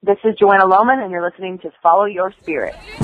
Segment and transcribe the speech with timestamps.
[0.00, 2.72] This is Joanna Lohman, and you're listening to Follow Your Spirit.
[2.76, 3.00] Hey,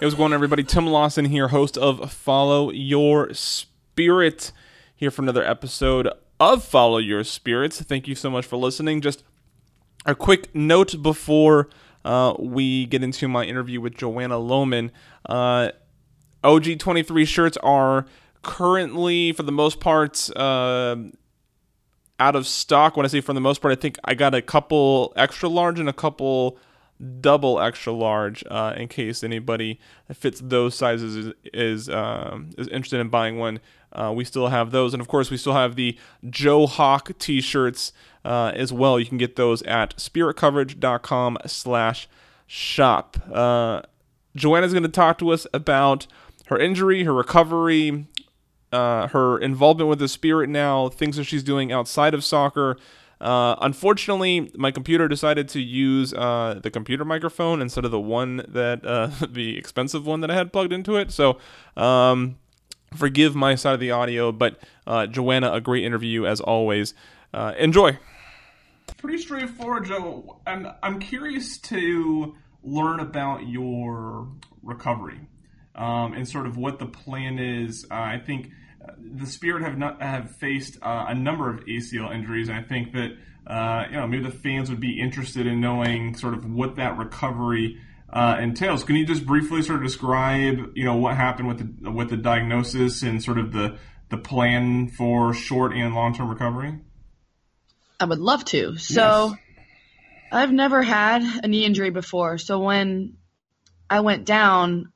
[0.00, 0.64] what's going on, everybody?
[0.64, 4.52] Tim Lawson here, host of Follow Your Spirit,
[4.96, 6.08] here for another episode
[6.40, 7.82] of Follow Your Spirits.
[7.82, 9.02] Thank you so much for listening.
[9.02, 9.22] Just
[10.06, 11.68] a quick note before
[12.02, 14.90] uh, we get into my interview with Joanna Lohman.
[15.26, 15.72] Uh,
[16.44, 18.06] OG23 shirts are
[18.42, 20.96] currently, for the most part, uh,
[22.20, 22.96] out of stock.
[22.96, 25.80] When I say for the most part, I think I got a couple extra large
[25.80, 26.58] and a couple
[27.20, 32.68] double extra large uh, in case anybody that fits those sizes is is, um, is
[32.68, 33.58] interested in buying one.
[33.92, 35.96] Uh, we still have those, and of course, we still have the
[36.28, 37.92] Joe Hawk T-shirts
[38.24, 38.98] uh, as well.
[38.98, 42.08] You can get those at spiritcoverage.com/slash
[42.46, 43.16] shop.
[43.32, 43.82] Uh,
[44.34, 46.08] Joanna's going to talk to us about
[46.46, 48.06] her injury, her recovery,
[48.72, 52.76] uh, her involvement with the Spirit now, things that she's doing outside of soccer.
[53.20, 58.44] Uh, unfortunately, my computer decided to use uh, the computer microphone instead of the one
[58.48, 61.10] that uh, the expensive one that I had plugged into it.
[61.12, 61.38] So,
[61.76, 62.36] um,
[62.94, 66.94] forgive my side of the audio, but uh, Joanna, a great interview as always.
[67.32, 67.98] Uh, enjoy.
[68.98, 70.40] Pretty straightforward, Joe.
[70.46, 74.28] I'm I'm curious to learn about your
[74.62, 75.20] recovery
[75.74, 77.86] um, and sort of what the plan is.
[77.90, 78.50] Uh, I think
[78.98, 82.92] the Spirit have not have faced uh, a number of ACL injuries, and I think
[82.92, 83.16] that
[83.46, 86.96] uh, you know maybe the fans would be interested in knowing sort of what that
[86.96, 87.78] recovery
[88.12, 88.84] uh, entails.
[88.84, 92.16] Can you just briefly sort of describe you know what happened with the with the
[92.16, 93.78] diagnosis and sort of the
[94.10, 96.78] the plan for short and long term recovery?
[98.00, 98.76] I would love to.
[98.76, 99.38] So yes.
[100.32, 103.16] I've never had a knee injury before, so when
[103.88, 104.92] I went down,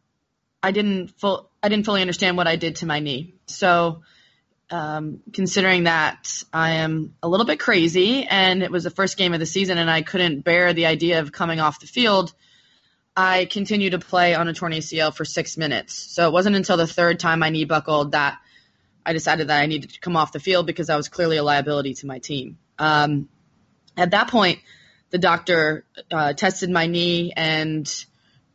[0.63, 3.35] I didn't full I didn't fully understand what I did to my knee.
[3.47, 4.03] So,
[4.71, 9.33] um, considering that I am a little bit crazy and it was the first game
[9.33, 12.33] of the season and I couldn't bear the idea of coming off the field,
[13.17, 15.95] I continued to play on a torn ACL for six minutes.
[15.95, 18.39] So it wasn't until the third time my knee buckled that
[19.05, 21.43] I decided that I needed to come off the field because I was clearly a
[21.43, 22.59] liability to my team.
[22.79, 23.29] Um,
[23.97, 24.61] at that point,
[25.11, 27.91] the doctor uh, tested my knee and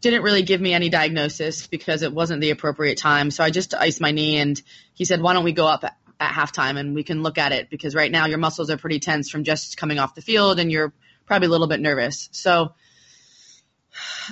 [0.04, 3.32] didn't really give me any diagnosis because it wasn't the appropriate time.
[3.32, 4.62] So I just iced my knee and
[4.94, 7.70] he said, why don't we go up at, halftime and we can look at it
[7.70, 10.72] because right now your muscles are pretty tense from just coming off the field and
[10.72, 10.94] you're
[11.26, 12.30] probably a little bit nervous.
[12.32, 12.76] So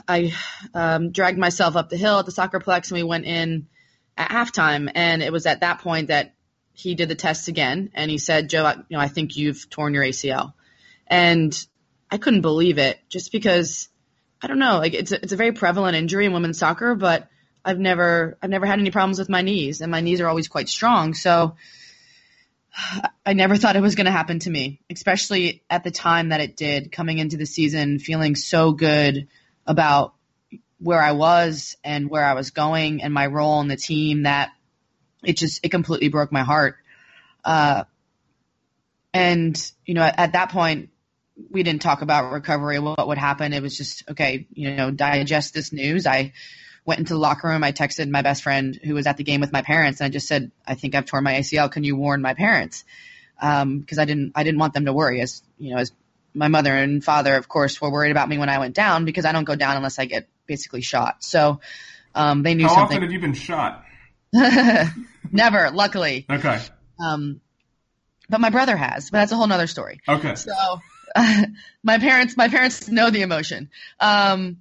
[0.07, 0.33] I
[0.73, 3.67] um, dragged myself up the hill at the soccerplex and we went in
[4.15, 4.89] at halftime.
[4.95, 6.33] And it was at that point that
[6.71, 9.69] he did the tests again and he said, Joe, I, you know, I think you've
[9.69, 10.53] torn your ACL.
[11.07, 11.53] And
[12.09, 13.89] I couldn't believe it just because
[14.41, 17.28] I don't know, like it's a, it's a very prevalent injury in women's soccer, but
[17.63, 20.47] I've never I've never had any problems with my knees, and my knees are always
[20.47, 21.13] quite strong.
[21.13, 21.56] So
[23.25, 26.41] I never thought it was going to happen to me, especially at the time that
[26.41, 26.91] it did.
[26.91, 29.28] Coming into the season, feeling so good
[29.68, 30.16] about
[30.79, 34.50] where I was and where I was going and my role in the team that
[35.23, 36.78] it just it completely broke my heart.
[37.46, 37.84] Uh,
[39.13, 40.90] and you know, at, at that point,
[41.49, 43.53] we didn't talk about recovery, what would happen.
[43.53, 46.05] It was just, okay, you know, digest this news.
[46.05, 46.33] I
[46.85, 47.63] went into the locker room.
[47.63, 50.09] I texted my best friend who was at the game with my parents, and I
[50.09, 51.71] just said, I think I've torn my ACL.
[51.71, 52.83] Can you warn my parents?
[53.35, 55.21] Because um, I didn't, I didn't want them to worry.
[55.21, 55.91] As you know, as
[56.33, 59.25] my mother and father, of course, were worried about me when I went down because
[59.25, 61.23] I don't go down unless I get basically shot.
[61.23, 61.59] So
[62.13, 62.97] um, they knew How something.
[62.97, 63.85] often have you been shot?
[65.31, 66.25] Never, luckily.
[66.29, 66.59] Okay.
[67.03, 67.41] Um,
[68.29, 69.99] but my brother has, but that's a whole nother story.
[70.07, 70.35] Okay.
[70.35, 70.51] So
[71.83, 73.69] my parents my parents know the emotion.
[73.99, 74.57] Um,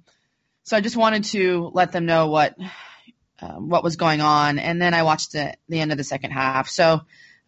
[0.63, 2.55] so I just wanted to let them know what
[3.41, 6.31] um, what was going on, and then I watched the the end of the second
[6.31, 6.69] half.
[6.69, 7.01] So.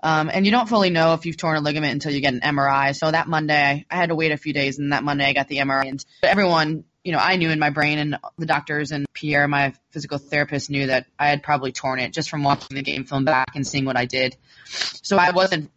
[0.06, 2.42] Um, and you don't fully know if you've torn a ligament until you get an
[2.42, 2.94] MRI.
[2.94, 5.32] So that Monday, I, I had to wait a few days, and that Monday I
[5.32, 5.88] got the MRI.
[5.88, 9.74] And everyone, you know, I knew in my brain, and the doctors and Pierre, my
[9.92, 13.24] physical therapist, knew that I had probably torn it just from watching the game film
[13.24, 14.36] back and seeing what I did.
[14.66, 15.72] So I wasn't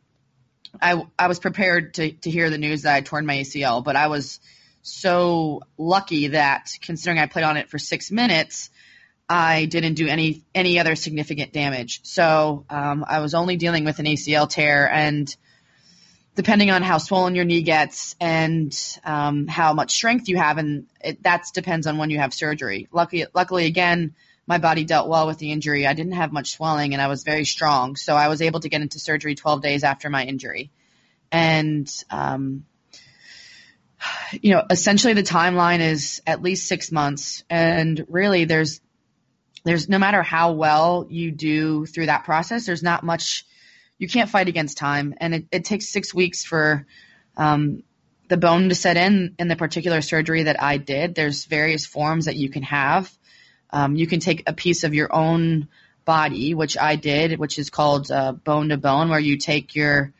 [0.80, 3.96] I I was prepared to to hear the news that I torn my ACL, but
[3.96, 4.40] I was
[4.82, 8.70] so lucky that considering I played on it for six minutes,
[9.28, 12.00] I didn't do any any other significant damage.
[12.04, 15.34] So um, I was only dealing with an ACL tear, and
[16.36, 18.72] depending on how swollen your knee gets and
[19.04, 20.86] um, how much strength you have, and
[21.22, 22.88] that depends on when you have surgery.
[22.92, 24.14] Luckily, luckily again,
[24.46, 25.86] my body dealt well with the injury.
[25.86, 27.96] I didn't have much swelling and I was very strong.
[27.96, 30.70] So I was able to get into surgery 12 days after my injury.
[31.32, 32.64] And, um,
[34.40, 37.44] you know, essentially the timeline is at least six months.
[37.50, 38.80] And really, there's
[39.64, 43.44] there's no matter how well you do through that process, there's not much
[43.98, 46.86] you can't fight against time, and it, it takes six weeks for
[47.36, 47.82] um,
[48.28, 51.14] the bone to set in in the particular surgery that I did.
[51.14, 53.10] There's various forms that you can have.
[53.70, 55.68] Um, you can take a piece of your own
[56.04, 60.12] body, which I did, which is called uh, bone to bone, where you take your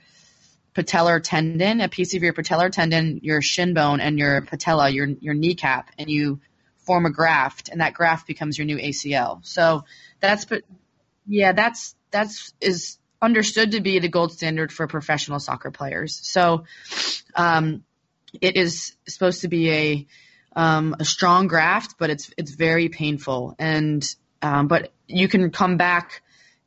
[0.75, 5.07] patellar tendon, a piece of your patellar tendon, your shin bone, and your patella, your
[5.07, 6.41] your kneecap, and you
[6.79, 9.45] form a graft, and that graft becomes your new ACL.
[9.47, 9.85] So
[10.21, 10.63] that's but
[11.27, 16.21] yeah, that's that's is understood to be the gold standard for professional soccer players.
[16.23, 16.65] So
[17.35, 17.85] um,
[18.41, 20.07] it is supposed to be a
[20.57, 23.55] um, a strong graft, but it's it's very painful.
[23.59, 24.05] And
[24.43, 26.23] um, but you can come back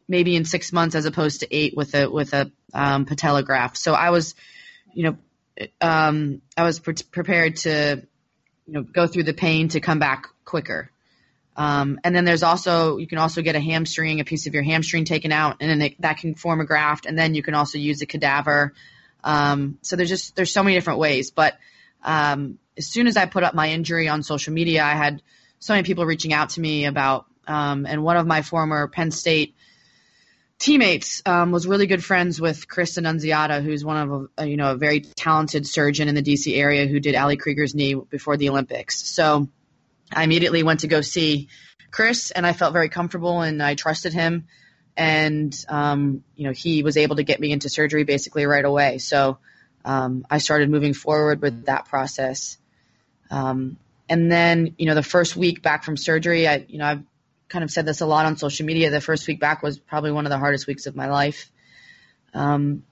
[0.08, 3.78] maybe in six months as opposed to eight with a with a um, patella graft.
[3.78, 4.36] So I was,
[4.94, 8.04] you know, um, I was pre- prepared to,
[8.68, 10.92] you know, go through the pain to come back quicker.
[11.58, 14.64] Um, and then there's also you can also get a hamstring, a piece of your
[14.64, 17.08] hamstring taken out, and then it, that can form a graft.
[17.08, 18.74] And then you can also use a cadaver.
[19.24, 21.32] Um, so there's just there's so many different ways.
[21.32, 21.58] But
[22.04, 25.22] um, as soon as I put up my injury on social media, I had
[25.60, 27.26] so many people reaching out to me about.
[27.48, 29.56] Um, and one of my former Penn State
[30.60, 34.72] teammates um, was really good friends with Chris Annunziata, who's one of a, you know
[34.72, 38.50] a very talented surgeon in the DC area who did Ali Krieger's knee before the
[38.50, 39.02] Olympics.
[39.10, 39.50] So
[40.14, 41.48] I immediately went to go see
[41.92, 44.48] Chris, and I felt very comfortable and I trusted him.
[44.96, 48.98] And um, you know, he was able to get me into surgery basically right away.
[48.98, 49.40] So
[49.86, 52.58] um, I started moving forward with that process.
[53.32, 53.78] Um,
[54.08, 57.04] and then, you know, the first week back from surgery, I, you know, I've
[57.48, 58.90] kind of said this a lot on social media.
[58.90, 61.52] The first week back was probably one of the hardest weeks of my life.
[62.34, 62.84] Um,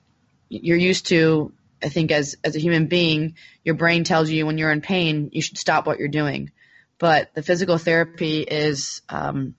[0.49, 1.51] you're used to,
[1.83, 5.29] I think, as as a human being, your brain tells you when you're in pain,
[5.33, 6.51] you should stop what you're doing
[6.99, 9.55] but the physical therapy is um,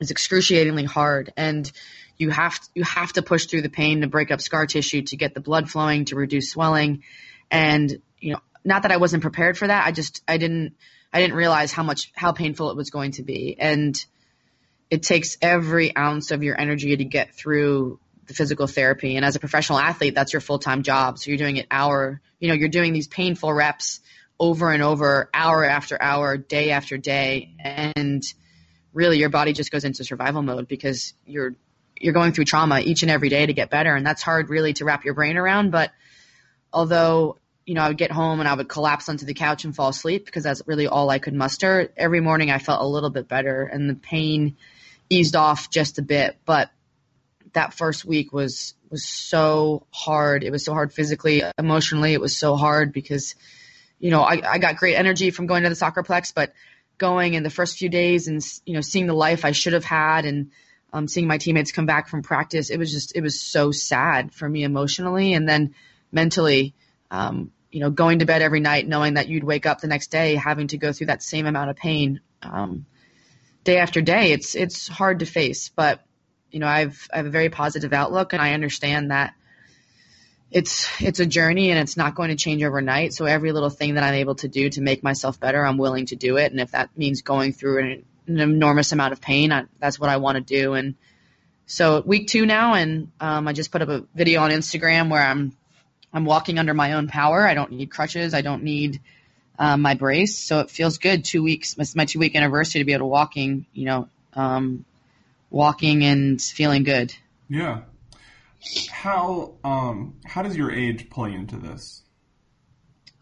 [0.00, 1.70] is excruciatingly hard, and
[2.18, 5.02] you have to, you have to push through the pain to break up scar tissue
[5.02, 7.04] to get the blood flowing to reduce swelling,
[7.50, 9.86] and you know, not that I wasn't prepared for that.
[9.86, 10.74] I just I didn't
[11.12, 13.96] I didn't realize how much how painful it was going to be, and
[14.90, 19.16] it takes every ounce of your energy to get through the physical therapy.
[19.16, 21.18] And as a professional athlete, that's your full time job.
[21.18, 24.00] So you're doing it hour, you know, you're doing these painful reps
[24.38, 28.22] over and over, hour after hour, day after day, and
[28.92, 31.54] really your body just goes into survival mode because you're
[32.00, 34.72] you're going through trauma each and every day to get better, and that's hard really
[34.74, 35.70] to wrap your brain around.
[35.70, 35.90] But
[36.72, 39.74] although you know I would get home and I would collapse onto the couch and
[39.74, 41.92] fall asleep because that's really all I could muster.
[41.96, 44.56] Every morning I felt a little bit better, and the pain
[45.10, 46.70] eased off just a bit, but
[47.52, 50.44] that first week was was so hard.
[50.44, 52.12] It was so hard physically, emotionally.
[52.12, 53.34] It was so hard because
[53.98, 56.52] you know, I, I got great energy from going to the soccerplex, but
[56.98, 59.84] going in the first few days and you know seeing the life I should have
[59.84, 60.50] had and
[60.92, 64.32] um, seeing my teammates come back from practice, it was just it was so sad
[64.32, 65.74] for me emotionally and then
[66.12, 66.74] mentally.
[67.10, 70.10] Um, you know, going to bed every night knowing that you'd wake up the next
[70.10, 72.86] day having to go through that same amount of pain um,
[73.64, 74.32] day after day.
[74.32, 76.02] It's it's hard to face, but
[76.50, 79.34] you know, I've I have a very positive outlook and I understand that
[80.50, 83.12] it's it's a journey and it's not going to change overnight.
[83.12, 86.06] So every little thing that I'm able to do to make myself better, I'm willing
[86.06, 86.50] to do it.
[86.50, 90.10] And if that means going through an, an enormous amount of pain, I, that's what
[90.10, 90.74] I want to do.
[90.74, 90.94] And
[91.66, 95.22] so week two now, and um, I just put up a video on Instagram where
[95.22, 95.56] I'm
[96.12, 97.46] I'm walking under my own power.
[97.46, 98.32] I don't need crutches.
[98.32, 99.00] I don't need
[99.58, 100.36] um, my brace.
[100.38, 101.24] So it feels good.
[101.24, 101.76] Two weeks.
[101.78, 103.66] It's my two week anniversary to be able to walking.
[103.72, 104.84] You know, um,
[105.50, 107.14] walking and feeling good.
[107.48, 107.82] Yeah,
[108.90, 112.02] how um how does your age play into this?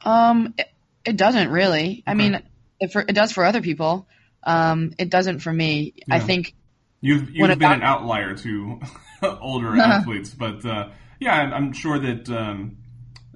[0.04, 0.70] Um, it,
[1.04, 1.90] it doesn't really.
[1.90, 2.02] Okay.
[2.06, 2.42] I mean,
[2.80, 4.06] it, for, it does for other people.
[4.46, 5.92] Um, it doesn't for me.
[5.96, 6.14] Yeah.
[6.14, 6.54] I think
[7.00, 8.80] you've you've been an outlier to
[9.40, 12.78] older athletes, but uh, yeah, I'm, I'm, sure that um,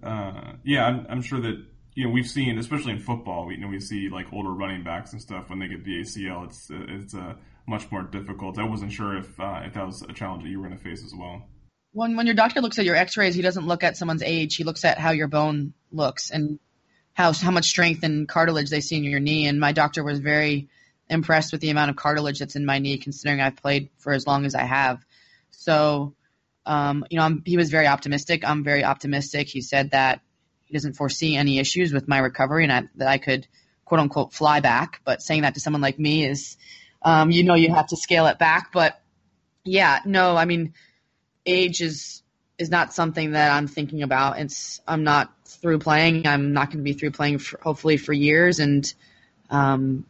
[0.03, 1.63] uh, yeah, I'm, I'm sure that
[1.95, 4.85] you know we've seen, especially in football, we you know we see like older running
[4.85, 6.47] backs and stuff when they get the ACL.
[6.47, 7.35] It's it's uh,
[7.67, 8.59] much more difficult.
[8.59, 10.85] I wasn't sure if uh, if that was a challenge that you were going to
[10.85, 11.49] face as well
[11.93, 14.57] when when your doctor looks at your X-rays, he doesn't look at someone's age.
[14.57, 16.59] He looks at how your bone looks and
[17.13, 19.47] how how much strength and cartilage they see in your knee.
[19.47, 20.69] And my doctor was very
[21.11, 24.27] impressed with the amount of cartilage that's in my knee, considering I've played for as
[24.27, 25.05] long as I have.
[25.51, 26.15] So,
[26.65, 28.49] um, you know, I'm, he was very optimistic.
[28.49, 29.49] I'm very optimistic.
[29.49, 30.21] He said that
[30.65, 33.47] he doesn't foresee any issues with my recovery and I, that I could
[33.85, 35.01] quote unquote fly back.
[35.05, 36.57] But saying that to someone like me is,
[37.03, 38.73] um, you know, you have to scale it back.
[38.73, 39.01] But
[39.65, 40.75] yeah, no, I mean
[41.45, 42.23] age is
[42.59, 44.39] is not something that I'm thinking about.
[44.39, 46.27] It's I'm not through playing.
[46.27, 48.93] I'm not going to be through playing for, hopefully for years, and
[49.49, 50.05] um,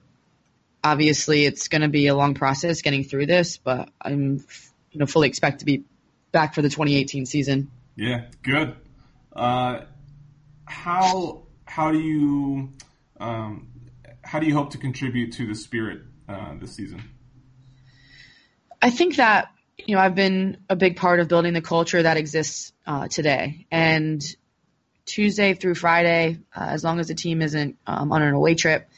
[0.82, 4.44] obviously it's going to be a long process getting through this, but I'm
[4.90, 5.84] you know fully expect to be
[6.32, 7.70] back for the 2018 season.
[7.96, 8.76] Yeah, good.
[9.34, 9.82] Uh,
[10.64, 12.72] how how do you
[13.18, 13.68] um,
[14.22, 17.02] how do you hope to contribute to the spirit uh, this season?
[18.82, 22.16] I think that you know I've been a big part of building the culture that
[22.16, 24.22] exists uh, today, and
[25.04, 28.88] Tuesday through Friday, uh, as long as the team isn't um, on an away trip,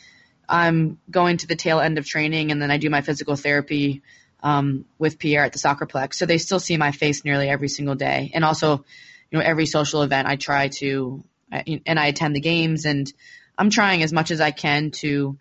[0.52, 4.02] I'm going to the tail end of training, and then I do my physical therapy
[4.42, 6.14] um, with Pierre at the Soccerplex.
[6.14, 8.84] So they still see my face nearly every single day, and also,
[9.30, 13.10] you know, every social event I try to, and I attend the games, and
[13.56, 15.38] I'm trying as much as I can to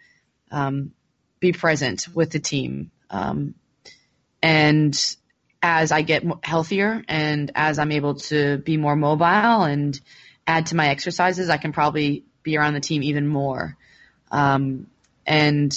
[0.49, 0.93] um,
[1.41, 2.91] be present with the team.
[3.09, 3.55] Um,
[4.41, 4.97] and
[5.61, 9.99] as I get healthier and as I'm able to be more mobile and
[10.47, 13.77] add to my exercises, I can probably be around the team even more.
[14.31, 14.87] Um,
[15.25, 15.73] and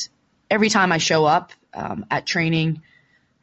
[0.50, 2.82] every time I show up um, at training,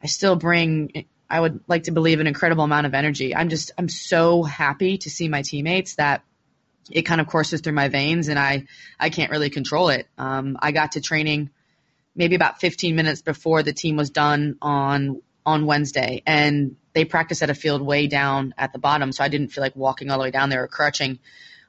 [0.02, 3.34] I still bring, I would like to believe, an incredible amount of energy.
[3.34, 6.24] I'm just, I'm so happy to see my teammates that
[6.90, 8.66] it kind of courses through my veins and I,
[8.98, 10.08] I can't really control it.
[10.18, 11.50] Um, I got to training
[12.14, 17.42] maybe about 15 minutes before the team was done on, on Wednesday and they practiced
[17.42, 19.12] at a field way down at the bottom.
[19.12, 21.20] So I didn't feel like walking all the way down there or crutching.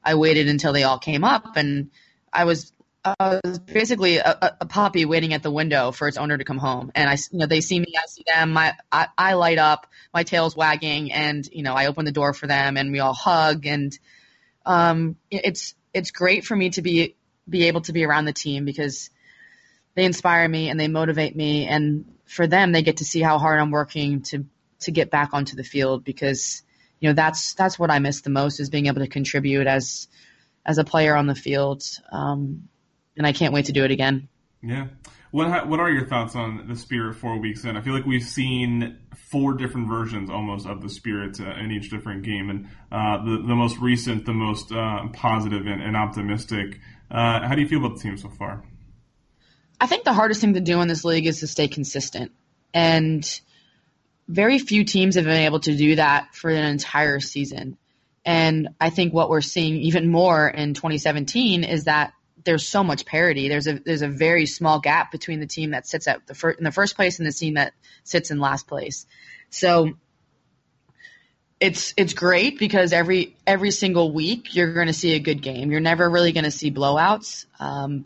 [0.04, 1.92] I waited until they all came up and
[2.32, 2.74] I was
[3.06, 6.92] uh, basically a, a, puppy waiting at the window for its owner to come home.
[6.96, 9.88] And I, you know, they see me, I see them, my, I, I light up,
[10.14, 13.14] my tail's wagging, and you know, I open the door for them, and we all
[13.14, 13.98] hug, and
[14.66, 17.16] um, it's it's great for me to be
[17.50, 19.10] be able to be around the team because
[19.96, 23.38] they inspire me and they motivate me, and for them, they get to see how
[23.38, 24.46] hard I'm working to
[24.82, 26.64] to get back onto the field because
[27.00, 30.08] you know that's that's what I miss the most is being able to contribute as
[30.66, 31.84] as a player on the field.
[32.12, 32.70] Um,
[33.18, 34.28] and I can't wait to do it again.
[34.62, 34.88] Yeah.
[35.32, 37.76] What what are your thoughts on the Spirit four weeks in?
[37.76, 39.00] I feel like we've seen
[39.32, 43.44] four different versions almost of the Spirit uh, in each different game, and uh, the
[43.48, 46.80] the most recent, the most uh, positive and, and optimistic.
[47.10, 48.64] Uh, how do you feel about the team so far?
[49.82, 52.32] I think the hardest thing to do in this league is to stay consistent,
[52.72, 53.28] and
[54.28, 57.78] very few teams have been able to do that for an entire season.
[58.24, 62.14] And I think what we're seeing even more in 2017 is that
[62.44, 63.50] there's so much parity.
[63.50, 66.52] There's a there's a very small gap between the team that sits at the fir-
[66.52, 67.74] in the first place and the team that
[68.04, 69.06] sits in last place.
[69.50, 69.94] So
[71.60, 75.72] it's it's great because every every single week you're going to see a good game.
[75.72, 77.46] You're never really going to see blowouts.
[77.60, 78.06] Um,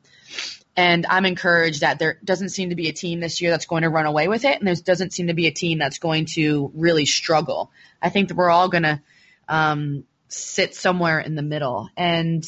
[0.76, 3.82] and I'm encouraged that there doesn't seem to be a team this year that's going
[3.82, 6.26] to run away with it, and there doesn't seem to be a team that's going
[6.34, 7.72] to really struggle.
[8.00, 9.02] I think that we're all going to
[9.50, 12.46] um, sit somewhere in the middle, and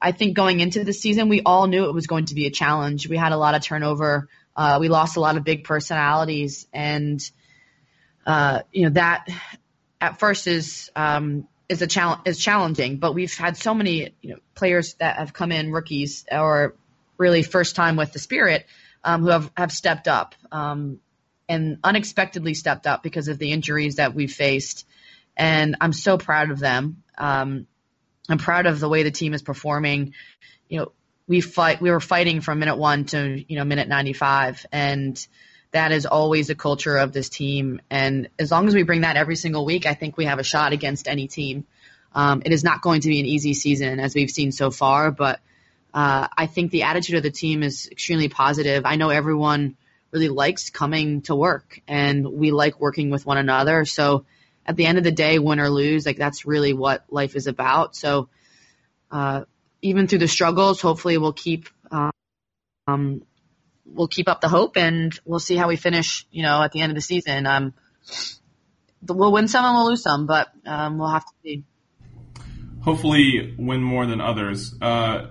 [0.00, 2.50] I think going into the season, we all knew it was going to be a
[2.50, 3.08] challenge.
[3.08, 4.28] We had a lot of turnover.
[4.56, 7.20] Uh, we lost a lot of big personalities, and
[8.26, 9.28] uh, you know that
[10.00, 12.98] at first is um, is a challenge is challenging.
[12.98, 16.74] But we've had so many you know players that have come in, rookies or
[17.16, 18.66] really first time with the Spirit,
[19.02, 21.00] um, who have have stepped up um,
[21.48, 24.86] and unexpectedly stepped up because of the injuries that we've faced,
[25.36, 27.02] and I'm so proud of them.
[27.16, 27.66] Um,
[28.28, 30.14] I'm proud of the way the team is performing.
[30.68, 30.92] You know,
[31.26, 31.80] we fight.
[31.80, 35.26] We were fighting from minute one to you know minute 95, and
[35.70, 37.80] that is always the culture of this team.
[37.90, 40.44] And as long as we bring that every single week, I think we have a
[40.44, 41.66] shot against any team.
[42.14, 45.10] Um, it is not going to be an easy season as we've seen so far,
[45.10, 45.40] but
[45.92, 48.84] uh, I think the attitude of the team is extremely positive.
[48.86, 49.76] I know everyone
[50.10, 53.84] really likes coming to work, and we like working with one another.
[53.84, 54.24] So
[54.68, 57.46] at the end of the day, win or lose, like that's really what life is
[57.46, 57.96] about.
[57.96, 58.28] So,
[59.10, 59.44] uh,
[59.80, 61.70] even through the struggles, hopefully we'll keep,
[62.86, 63.22] um,
[63.86, 66.82] we'll keep up the hope and we'll see how we finish, you know, at the
[66.82, 67.46] end of the season.
[67.46, 67.72] Um,
[69.08, 71.64] we'll win some and we'll lose some, but, um, we'll have to see.
[72.82, 74.74] Hopefully win more than others.
[74.82, 75.28] Uh,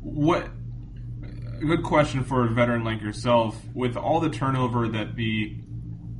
[0.00, 0.48] what,
[1.58, 5.56] good question for a veteran like yourself with all the turnover that the,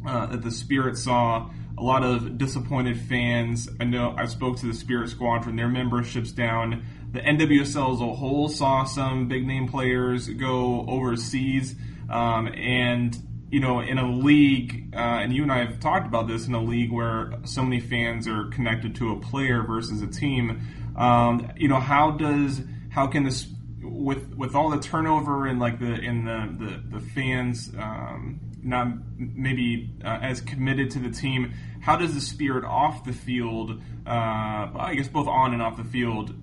[0.04, 3.68] uh, that the Spirit saw a lot of disappointed fans.
[3.80, 6.84] I know I spoke to the Spirit Squadron, their membership's down.
[7.12, 11.74] The NWSL as a whole saw some big name players go overseas.
[12.08, 13.16] Um, and,
[13.50, 16.54] you know, in a league, uh, and you and I have talked about this, in
[16.54, 20.62] a league where so many fans are connected to a player versus a team,
[20.96, 23.48] um, you know, how does, how can this,
[23.82, 28.88] with with all the turnover and like the in the the, the fans um, not
[29.16, 31.54] maybe uh, as committed to the team.
[31.80, 35.84] How does the spirit off the field, uh, I guess both on and off the
[35.84, 36.34] field,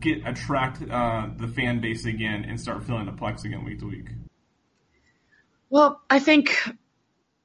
[0.00, 3.86] get attract uh, the fan base again and start filling the plex again week to
[3.86, 4.06] week?
[5.68, 6.56] Well, I think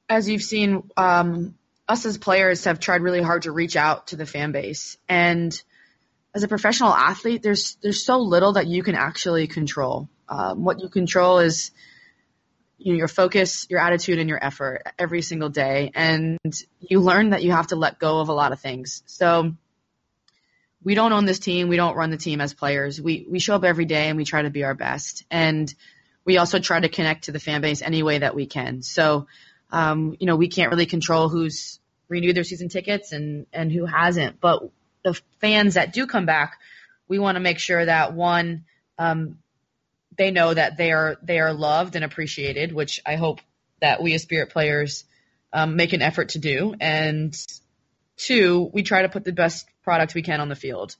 [0.08, 1.56] as you've seen, um,
[1.88, 5.60] us as players have tried really hard to reach out to the fan base, and
[6.34, 10.08] as a professional athlete, there's there's so little that you can actually control.
[10.28, 11.70] Um, what you control is
[12.78, 16.38] you know, your focus, your attitude, and your effort every single day, and
[16.80, 19.02] you learn that you have to let go of a lot of things.
[19.06, 19.52] So
[20.82, 21.68] we don't own this team.
[21.68, 23.00] We don't run the team as players.
[23.00, 25.24] We we show up every day and we try to be our best.
[25.30, 25.72] And
[26.24, 28.82] we also try to connect to the fan base any way that we can.
[28.82, 29.26] So,
[29.70, 33.86] um, you know, we can't really control who's renewed their season tickets and and who
[33.86, 34.40] hasn't.
[34.40, 34.70] But
[35.02, 36.58] the fans that do come back,
[37.08, 38.64] we want to make sure that one,
[38.98, 39.38] um,
[40.18, 43.40] they know that they are they are loved and appreciated, which I hope
[43.80, 45.04] that we as Spirit players
[45.52, 46.74] um, make an effort to do.
[46.78, 47.34] And
[48.16, 50.96] two, we try to put the best product we can on the field.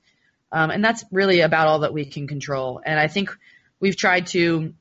[0.50, 2.80] Um, and that's really about all that we can control.
[2.82, 3.37] And I think
[3.80, 4.72] we've tried to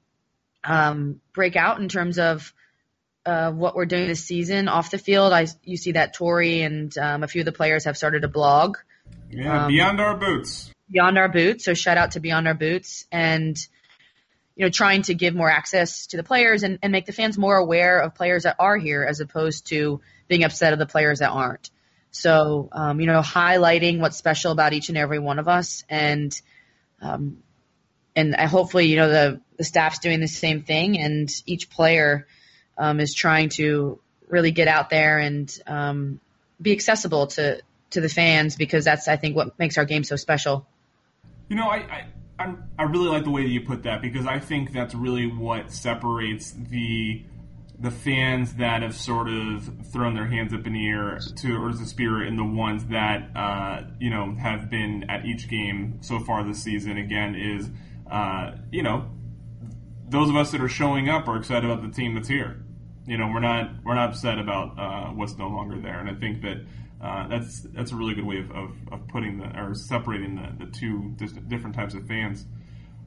[0.63, 2.53] um, break out in terms of
[3.25, 5.34] uh, what we're doing this season off the field.
[5.34, 8.29] I you see that Tori and um, a few of the players have started a
[8.29, 8.77] blog.
[9.29, 10.72] Yeah, beyond our boots.
[10.89, 11.65] Beyond our boots.
[11.65, 13.58] So shout out to Beyond Our Boots and
[14.58, 17.38] you know trying to give more access to the players and, and make the fans
[17.38, 21.20] more aware of players that are here as opposed to being upset of the players
[21.20, 21.70] that aren't.
[22.10, 26.40] So, um, you know, highlighting what's special about each and every one of us, and
[27.02, 27.38] um,
[28.16, 32.26] and hopefully, you know, the the staff's doing the same thing, and each player
[32.78, 36.20] um, is trying to really get out there and um,
[36.60, 37.62] be accessible to
[37.92, 40.66] to the fans because that's I think what makes our game so special.
[41.50, 42.06] You know, I, I
[42.39, 45.72] I really like the way that you put that because I think that's really what
[45.72, 47.25] separates the
[47.79, 51.86] the fans that have sort of thrown their hands up in the air to Urza
[51.86, 56.44] Spirit and the ones that uh, you know have been at each game so far
[56.44, 57.70] this season again is
[58.12, 59.10] uh, you know
[60.10, 62.63] those of us that are showing up are excited about the team that's here.
[63.06, 66.13] You know we're not we're not upset about uh, what's no longer there, and I
[66.13, 66.58] think that.
[67.01, 70.65] Uh, that's that's a really good way of, of, of putting the or separating the,
[70.65, 71.15] the two
[71.48, 72.45] different types of fans.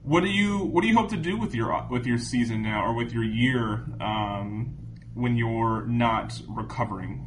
[0.02, 2.84] What do you What do you hope to do with your with your season now,
[2.84, 4.76] or with your year um,
[5.14, 7.26] when you're not recovering?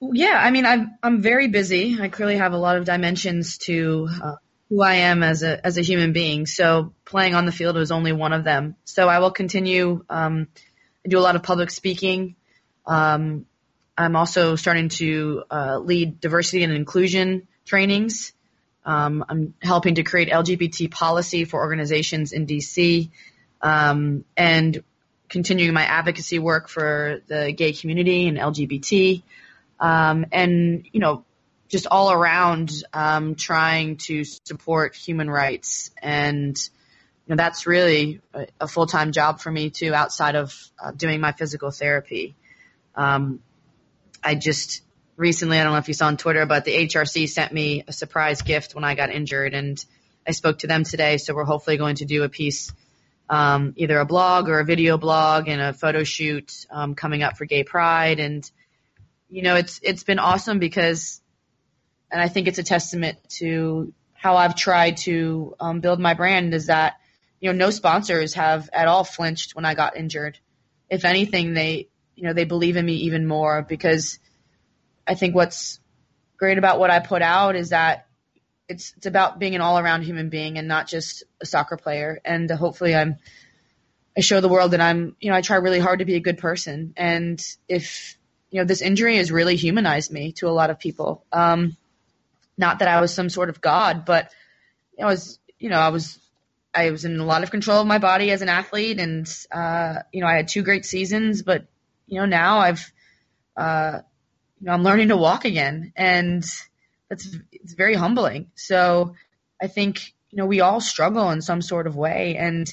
[0.00, 1.98] Yeah, I mean, I'm I'm very busy.
[2.00, 4.34] I clearly have a lot of dimensions to uh,
[4.68, 6.46] who I am as a as a human being.
[6.46, 8.76] So playing on the field was only one of them.
[8.84, 10.04] So I will continue.
[10.10, 10.48] Um,
[11.04, 12.36] I do a lot of public speaking.
[12.86, 13.46] Um,
[13.98, 18.32] I'm also starting to uh, lead diversity and inclusion trainings.
[18.86, 23.10] Um, I'm helping to create LGBT policy for organizations in DC
[23.60, 24.84] um, and
[25.28, 29.20] continuing my advocacy work for the gay community and LGBT.
[29.80, 31.24] Um, and, you know,
[31.68, 35.90] just all around um, trying to support human rights.
[36.00, 36.56] And,
[37.26, 40.92] you know, that's really a, a full time job for me, too, outside of uh,
[40.92, 42.36] doing my physical therapy.
[42.94, 43.40] Um,
[44.22, 44.82] I just
[45.16, 47.92] recently, I don't know if you saw on Twitter, but the HRC sent me a
[47.92, 49.84] surprise gift when I got injured, and
[50.26, 51.18] I spoke to them today.
[51.18, 52.72] So we're hopefully going to do a piece,
[53.28, 57.36] um, either a blog or a video blog and a photo shoot um, coming up
[57.36, 58.48] for Gay Pride, and
[59.28, 61.20] you know, it's it's been awesome because,
[62.10, 66.54] and I think it's a testament to how I've tried to um, build my brand.
[66.54, 66.94] Is that
[67.40, 70.38] you know, no sponsors have at all flinched when I got injured.
[70.90, 74.18] If anything, they you know they believe in me even more because
[75.06, 75.78] I think what's
[76.36, 78.08] great about what I put out is that
[78.68, 82.20] it's it's about being an all around human being and not just a soccer player.
[82.24, 83.18] And hopefully, I'm
[84.16, 86.20] I show the world that I'm you know I try really hard to be a
[86.20, 86.92] good person.
[86.96, 88.18] And if
[88.50, 91.24] you know this injury has really humanized me to a lot of people.
[91.32, 91.76] Um,
[92.56, 94.32] not that I was some sort of god, but
[95.00, 96.18] I was you know I was
[96.74, 100.00] I was in a lot of control of my body as an athlete, and uh,
[100.12, 101.68] you know I had two great seasons, but
[102.08, 102.92] you know now I've
[103.56, 104.00] uh,
[104.60, 106.44] you know, I'm learning to walk again, and
[107.08, 108.50] that's it's very humbling.
[108.54, 109.14] So
[109.60, 112.72] I think you know we all struggle in some sort of way, and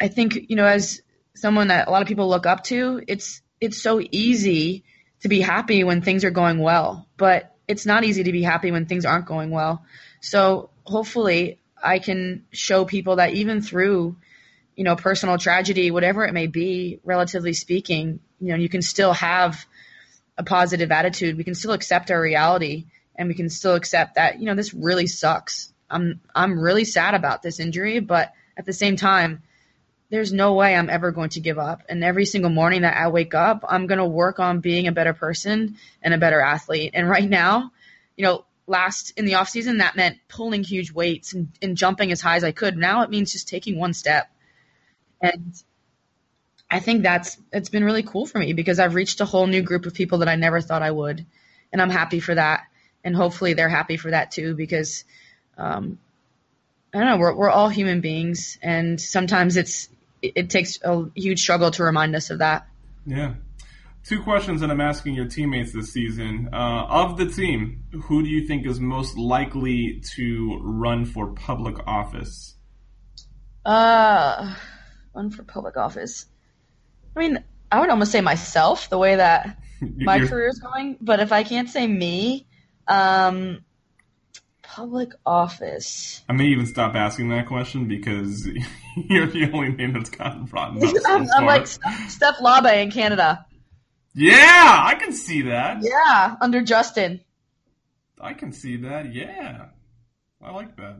[0.00, 1.02] I think you know as
[1.34, 4.84] someone that a lot of people look up to, it's it's so easy
[5.20, 8.70] to be happy when things are going well, but it's not easy to be happy
[8.70, 9.84] when things aren't going well.
[10.20, 14.16] So hopefully I can show people that even through
[14.76, 19.12] you know personal tragedy, whatever it may be, relatively speaking, you know you can still
[19.12, 19.64] have
[20.38, 24.40] a positive attitude, we can still accept our reality and we can still accept that,
[24.40, 25.72] you know, this really sucks.
[25.90, 29.42] I'm I'm really sad about this injury, but at the same time,
[30.10, 31.82] there's no way I'm ever going to give up.
[31.88, 34.92] And every single morning that I wake up, I'm going to work on being a
[34.92, 36.92] better person and a better athlete.
[36.94, 37.72] And right now,
[38.16, 42.12] you know, last in the off season, that meant pulling huge weights and, and jumping
[42.12, 42.76] as high as I could.
[42.76, 44.30] Now it means just taking one step.
[45.22, 45.54] And
[46.70, 49.62] I think that's it's been really cool for me because I've reached a whole new
[49.62, 51.24] group of people that I never thought I would,
[51.72, 52.64] and I'm happy for that.
[53.04, 55.04] And hopefully they're happy for that too because
[55.56, 55.98] um,
[56.92, 59.88] I don't know we're we're all human beings, and sometimes it's
[60.20, 62.66] it, it takes a huge struggle to remind us of that.
[63.06, 63.34] Yeah.
[64.04, 66.48] Two questions that I'm asking your teammates this season.
[66.52, 71.76] Uh, of the team, who do you think is most likely to run for public
[71.86, 72.56] office?
[73.64, 74.56] Uh,
[75.14, 76.26] run for public office.
[77.16, 80.98] I mean, I would almost say myself, the way that my career is going.
[81.00, 82.46] But if I can't say me,
[82.86, 83.64] um,
[84.62, 86.22] public office.
[86.28, 88.48] I may even stop asking that question because
[88.96, 90.96] you're the only name that's gotten brought up.
[90.96, 93.44] so I'm, I'm like Steph Labbé in Canada.
[94.14, 95.78] yeah, I can see that.
[95.82, 97.20] Yeah, under Justin.
[98.20, 99.12] I can see that.
[99.12, 99.66] Yeah,
[100.42, 100.96] I like that.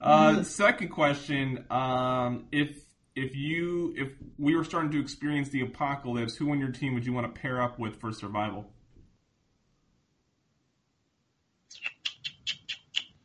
[0.00, 0.42] Uh, Mm-hmm.
[0.42, 2.81] Second question: um, If
[3.14, 7.04] if you if we were starting to experience the apocalypse, who on your team would
[7.04, 8.66] you want to pair up with for survival?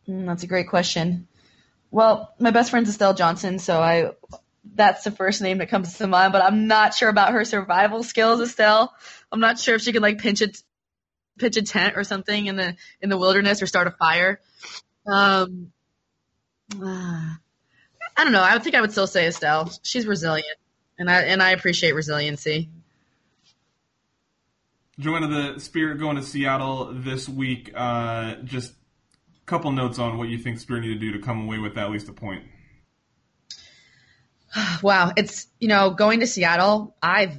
[0.07, 1.27] Mm, that's a great question.
[1.91, 4.11] Well, my best friend's Estelle Johnson, so I
[4.75, 6.33] that's the first name that comes to mind.
[6.33, 8.93] But I'm not sure about her survival skills, Estelle.
[9.31, 10.49] I'm not sure if she can like pinch a
[11.37, 14.41] pitch a tent or something in the in the wilderness or start a fire.
[15.05, 15.71] Um,
[16.81, 17.39] ah,
[18.17, 18.41] I don't know.
[18.41, 19.71] I would think I would still say Estelle.
[19.83, 20.57] She's resilient,
[20.97, 22.69] and I and I appreciate resiliency.
[24.99, 27.71] Joanna, the Spirit going to Seattle this week.
[27.75, 31.43] Uh, just a couple notes on what you think Spirit need to do to come
[31.43, 32.43] away with at least a point.
[34.81, 36.95] Wow, it's you know going to Seattle.
[37.01, 37.37] I've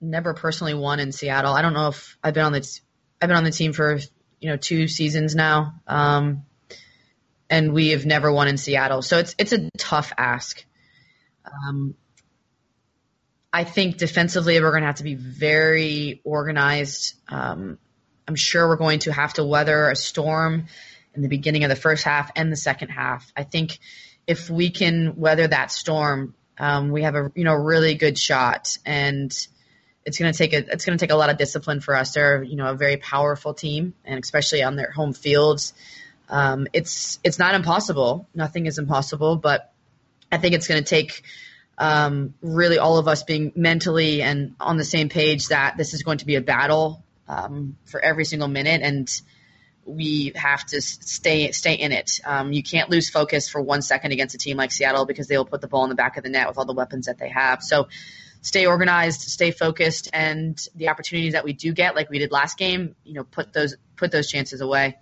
[0.00, 1.54] never personally won in Seattle.
[1.54, 2.80] I don't know if I've been on the t-
[3.22, 3.98] I've been on the team for
[4.40, 6.44] you know two seasons now, um,
[7.50, 9.02] and we have never won in Seattle.
[9.02, 10.64] So it's it's a tough ask.
[11.44, 11.94] Um,
[13.52, 17.14] I think defensively we're going to have to be very organized.
[17.28, 17.78] Um,
[18.26, 20.66] I'm sure we're going to have to weather a storm
[21.14, 23.32] in the beginning of the first half and the second half.
[23.34, 23.78] I think
[24.26, 28.76] if we can weather that storm, um, we have a you know really good shot,
[28.84, 29.32] and
[30.04, 32.12] it's going to take a it's going to take a lot of discipline for us.
[32.12, 35.72] They're you know a very powerful team, and especially on their home fields,
[36.28, 38.28] um, it's it's not impossible.
[38.34, 39.72] Nothing is impossible, but
[40.30, 41.22] I think it's going to take
[41.78, 46.02] um, really all of us being mentally and on the same page that this is
[46.02, 49.20] going to be a battle um, for every single minute, and
[49.84, 52.20] we have to stay stay in it.
[52.24, 55.36] Um, you can't lose focus for one second against a team like Seattle because they
[55.38, 57.18] will put the ball in the back of the net with all the weapons that
[57.18, 57.62] they have.
[57.62, 57.88] So
[58.42, 62.58] stay organized, stay focused, and the opportunities that we do get, like we did last
[62.58, 64.98] game, you know, put those put those chances away.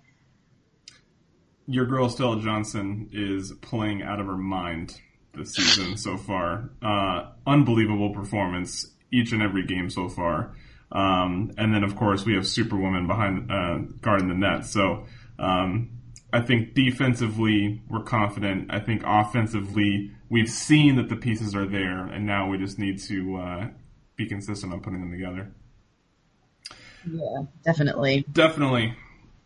[1.67, 4.99] Your girl Estelle Johnson is playing out of her mind
[5.33, 6.69] this season so far.
[6.81, 10.55] Uh, unbelievable performance each and every game so far.
[10.91, 14.65] Um, and then of course we have Superwoman behind uh, guarding the net.
[14.65, 15.05] So
[15.37, 15.97] um,
[16.31, 18.71] I think defensively we're confident.
[18.71, 22.99] I think offensively we've seen that the pieces are there, and now we just need
[23.03, 23.67] to uh,
[24.15, 25.51] be consistent on putting them together.
[27.09, 28.25] Yeah, definitely.
[28.31, 28.93] Definitely.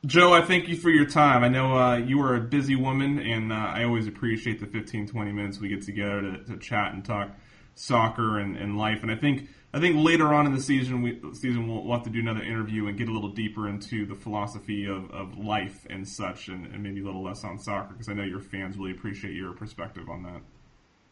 [0.06, 1.44] Joe, I thank you for your time.
[1.44, 5.08] I know uh, you are a busy woman, and uh, I always appreciate the 15,
[5.08, 7.30] 20 minutes we get together to, to chat and talk
[7.76, 9.04] soccer and, and life.
[9.04, 12.04] And I think I think later on in the season, we, season we'll, we'll have
[12.04, 15.86] to do another interview and get a little deeper into the philosophy of, of life
[15.90, 18.78] and such, and, and maybe a little less on soccer, because I know your fans
[18.78, 20.42] really appreciate your perspective on that.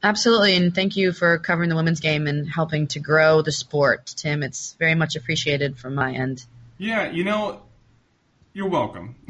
[0.02, 4.08] Absolutely, and thank you for covering the women's game and helping to grow the sport,
[4.15, 4.43] Tim.
[4.43, 6.43] It's very much appreciated from my end.
[6.78, 7.62] Yeah, you know,
[8.54, 9.16] you're welcome.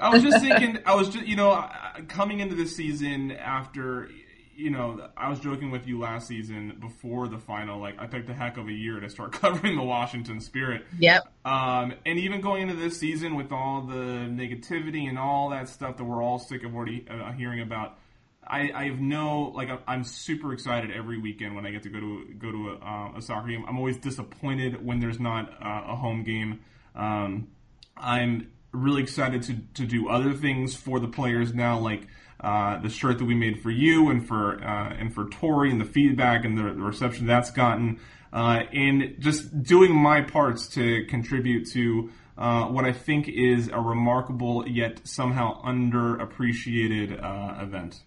[0.00, 1.68] I was just thinking, I was just, you know,
[2.08, 4.08] coming into the season after,
[4.56, 7.80] you know, I was joking with you last season before the final.
[7.80, 10.84] Like, I took a heck of a year to start covering the Washington Spirit.
[10.98, 11.22] Yep.
[11.44, 15.96] Um, and even going into this season with all the negativity and all that stuff
[15.96, 17.98] that we're all sick of already uh, hearing about,
[18.44, 21.88] I, I have no like I'm- I'm super excited every weekend when I get to
[21.88, 23.64] go to go to a, uh, a soccer game.
[23.68, 26.58] I'm always disappointed when there's not uh, a home game.
[26.94, 27.48] Um,
[27.96, 32.06] I'm really excited to to do other things for the players now, like
[32.40, 35.80] uh, the shirt that we made for you and for uh, and for Tori and
[35.80, 38.00] the feedback and the, the reception that's gotten,
[38.32, 43.78] uh, and just doing my parts to contribute to uh, what I think is a
[43.78, 48.00] remarkable yet somehow underappreciated uh, event.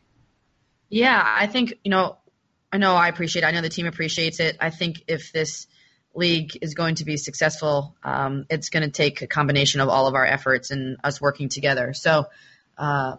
[0.90, 2.18] Yeah, I think, you know,
[2.72, 3.48] I know I appreciate it.
[3.48, 4.58] I know the team appreciates it.
[4.60, 5.68] I think if this
[6.16, 10.08] league is going to be successful, um, it's going to take a combination of all
[10.08, 11.94] of our efforts and us working together.
[11.94, 12.26] So
[12.78, 13.16] uh,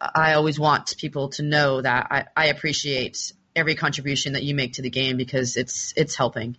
[0.00, 4.74] I always want people to know that I, I appreciate every contribution that you make
[4.74, 6.56] to the game because it's it's helping.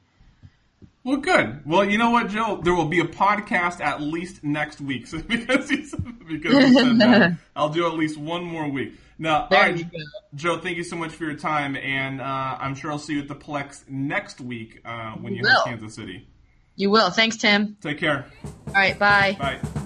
[1.04, 1.66] Well, good.
[1.66, 2.60] Well, you know what, Joe?
[2.62, 7.38] There will be a podcast at least next week so because because said that.
[7.56, 8.94] I'll do at least one more week.
[9.22, 9.98] Now, There all right, you go.
[10.34, 13.20] Joe, thank you so much for your time, and uh, I'm sure I'll see you
[13.20, 15.52] at the Plex next week uh, when you Will.
[15.52, 16.26] host Kansas City.
[16.78, 17.10] You will.
[17.10, 17.76] Thanks, Tim.
[17.82, 18.26] Take care.
[18.68, 19.36] All right, bye.
[19.38, 19.80] Bye.